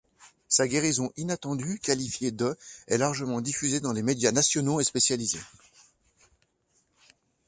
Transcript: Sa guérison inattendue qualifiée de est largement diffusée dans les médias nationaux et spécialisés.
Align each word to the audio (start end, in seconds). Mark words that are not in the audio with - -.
Sa 0.47 0.67
guérison 0.67 1.11
inattendue 1.15 1.77
qualifiée 1.79 2.31
de 2.31 2.57
est 2.87 2.97
largement 2.97 3.39
diffusée 3.39 3.79
dans 3.79 3.93
les 3.93 4.01
médias 4.01 4.31
nationaux 4.31 4.81
et 4.81 4.83
spécialisés. 4.83 5.37